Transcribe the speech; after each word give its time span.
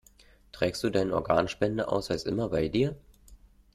Trägst 0.51 0.83
du 0.83 0.89
deinen 0.89 1.11
Organspendeausweis 1.11 2.23
immer 2.23 2.49
bei 2.49 2.69
dir? 2.69 2.95